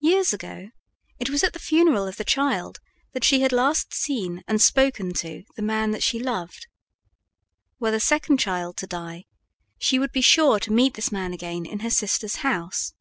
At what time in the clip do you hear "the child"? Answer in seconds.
2.18-2.80